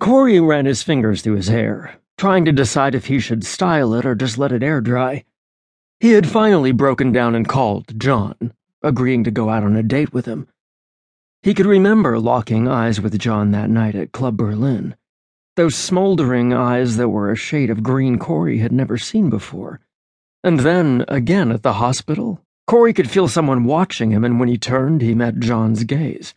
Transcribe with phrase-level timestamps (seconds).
[0.00, 4.06] Kory ran his fingers through his hair, trying to decide if he should style it
[4.06, 5.24] or just let it air dry.
[6.00, 10.14] He had finally broken down and called Jon, agreeing to go out on a date
[10.14, 10.48] with him.
[11.42, 14.96] He could remember locking eyes with Jon that night at Club Berlin.
[15.56, 19.80] Those smoldering eyes that were a shade of green Kory had never seen before.
[20.42, 24.56] And then, again at the hospital, Kory could feel someone watching him, and when he
[24.56, 26.32] turned, he met Jon's gaze.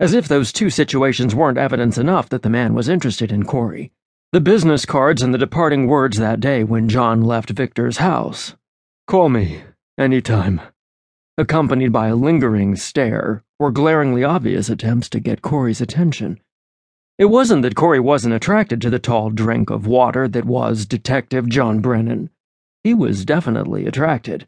[0.00, 3.92] As if those two situations weren't evidence enough that the man was interested in Kory.
[4.32, 8.56] The business cards and the departing words that day when Jon left Victor's house.
[9.06, 9.62] Call me,
[9.98, 10.62] anytime.
[11.36, 16.40] Accompanied by a lingering stare, were glaringly obvious attempts to get Kory's attention.
[17.18, 21.46] It wasn't that Kory wasn't attracted to the tall drink of water that was Detective
[21.46, 22.30] Jon Brennan.
[22.82, 24.46] He was definitely attracted.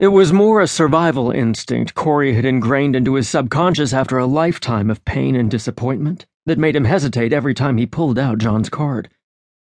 [0.00, 4.90] It was more a survival instinct Kory had ingrained into his subconscious after a lifetime
[4.90, 9.10] of pain and disappointment that made him hesitate every time he pulled out Jon's card.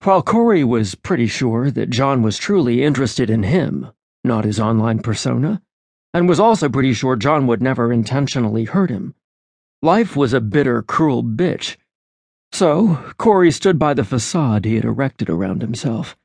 [0.04, 3.92] While Kory was pretty sure that Jon was truly interested in him,
[4.24, 5.62] not his online persona,
[6.14, 9.16] and was also pretty sure Jon would never intentionally hurt him.
[9.82, 11.76] Life was a bitter, cruel bitch.
[12.54, 16.16] So, Kory stood by the facade he had erected around himself.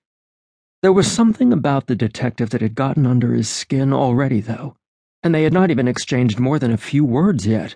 [0.81, 4.77] There was something about the detective that had gotten under his skin already, though,
[5.25, 7.75] and they had not even exchanged more than a few words yet.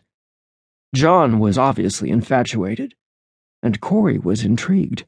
[0.94, 2.94] Jon was obviously infatuated,
[3.60, 5.04] and Kory was intrigued.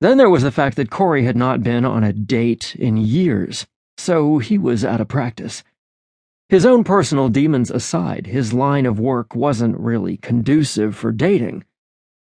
[0.00, 3.68] Then there was the fact that Kory had not been on a date in years,
[3.96, 5.62] so he was out of practice.
[6.48, 11.64] His own personal demons aside, his line of work wasn't really conducive for dating.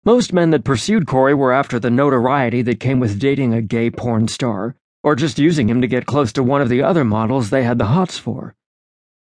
[0.05, 3.89] Most men that pursued Kory were after the notoriety that came with dating a gay
[3.89, 7.50] porn star, or just using him to get close to one of the other models
[7.50, 8.56] they had the hots for.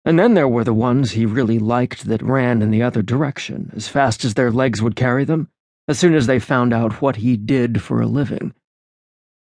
[0.05, 3.71] And then there were the ones he really liked that ran in the other direction,
[3.75, 5.49] as fast as their legs would carry them,
[5.87, 8.53] as soon as they found out what he did for a living.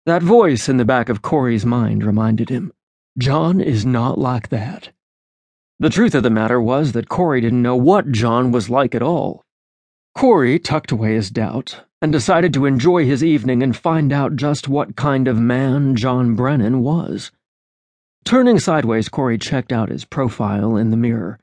[0.06, 2.73] That voice in the back of Kory's mind reminded him
[3.19, 4.91] Jon is not like that.
[5.81, 9.03] The truth of the matter was that Kory didn't know what Jon was like at
[9.03, 9.46] all.
[10.16, 14.66] Kory tucked away his doubt and decided to enjoy his evening and find out just
[14.66, 17.31] what kind of man Jon Brennan was.
[18.25, 21.38] Turning sideways, Kory checked out his profile in the mirror,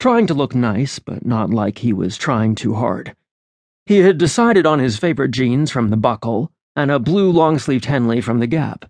[0.00, 3.14] trying to look nice, but not like he was trying too hard.
[3.84, 7.84] He had decided on his favorite jeans from the Buckle and a blue long sleeved
[7.84, 8.86] Henley from the Gap.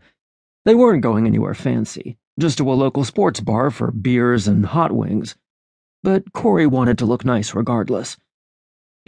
[0.64, 4.92] They weren't going anywhere fancy, just to a local sports bar for beers and hot
[4.92, 5.34] wings.
[6.04, 8.16] But Kory wanted to look nice regardless.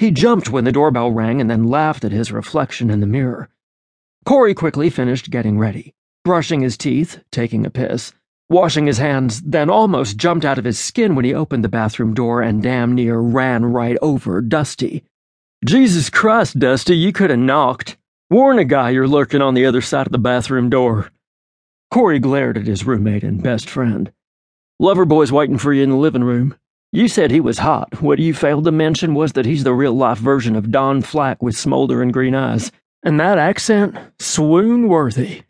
[0.01, 3.51] He jumped when the doorbell rang and then laughed at his reflection in the mirror.
[4.25, 5.93] Kory quickly finished getting ready,
[6.25, 8.15] brushing his teeth, taking a piss,
[8.49, 12.15] washing his hands, then almost jumped out of his skin when he opened the bathroom
[12.15, 15.05] door and damn near ran right over Dusty.
[15.67, 17.99] Jesus Christ, Dusty, you could have knocked.
[18.31, 21.11] Warn a guy you're lurking on the other side of the bathroom door.
[21.93, 24.11] Kory glared at his roommate and best friend.
[24.81, 26.55] Loverboy's waiting for you in the living room.
[26.93, 28.03] You said he was hot.
[28.03, 31.41] What you failed to mention was that he's the real life version of Don Flack
[31.41, 32.73] with smoldering green eyes.
[33.05, 35.43] And that accent, swoon worthy,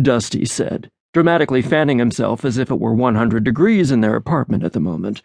[0.00, 4.74] Dusty said, dramatically fanning himself as if it were 100 degrees in their apartment at
[4.74, 5.22] the moment.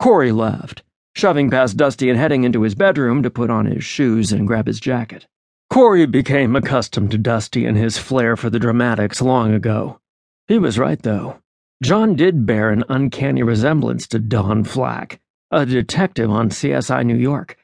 [0.00, 0.82] Kory laughed,
[1.14, 4.66] shoving past Dusty and heading into his bedroom to put on his shoes and grab
[4.66, 5.26] his jacket.
[5.68, 10.00] Kory became accustomed to Dusty and his flair for the dramatics long ago.
[10.48, 11.36] He was right, though.
[11.82, 15.20] Jon did bear an uncanny resemblance to Don Flack,
[15.50, 17.58] a detective on CSI New York.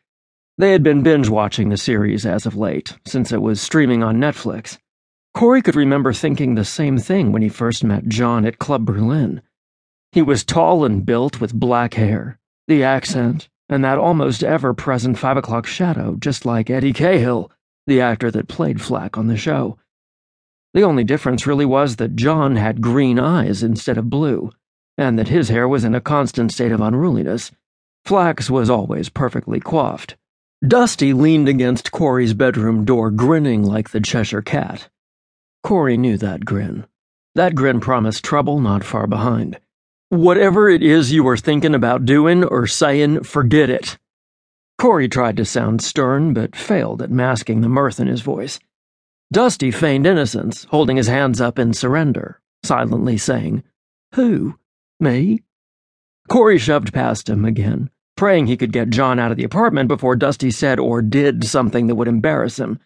[0.58, 4.18] They had been binge watching the series as of late, since it was streaming on
[4.18, 4.76] Netflix.
[5.32, 9.40] Kory could remember thinking the same thing when he first met Jon at Club Berlin.
[10.12, 15.18] He was tall and built with black hair, the accent, and that almost ever present
[15.18, 17.50] five o'clock shadow, just like Eddie Cahill,
[17.86, 19.78] the actor that played Flack on the show.
[20.74, 24.50] The only difference really was that Jon had green eyes instead of blue,
[24.96, 27.52] and that his hair was in a constant state of unruliness.
[28.04, 30.16] Flack's was always perfectly coiffed.
[30.66, 34.88] Dusty leaned against Kory's bedroom door, grinning like the Cheshire Cat.
[35.62, 36.86] Kory knew that grin.
[37.34, 39.58] That grin promised trouble not far behind.
[40.08, 43.98] Whatever it is you were thinking about doing or saying, forget it.
[44.78, 48.58] Kory tried to sound stern, but failed at masking the mirth in his voice.
[49.32, 53.62] Dusty feigned innocence, holding his hands up in surrender, silently saying,
[54.14, 54.58] Who?
[55.00, 55.43] Me?
[56.29, 60.17] Kory shoved past him again, praying he could get Jon out of the apartment before
[60.17, 62.79] Dusty said or did something that would embarrass him.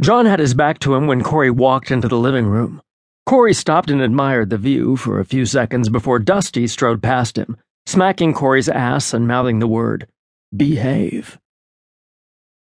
[0.00, 2.80] Jon had his back to him when Kory walked into the living room.
[3.26, 7.56] Kory stopped and admired the view for a few seconds before Dusty strode past him,
[7.86, 10.06] smacking Kory's ass and mouthing the word,
[10.56, 11.40] Behave.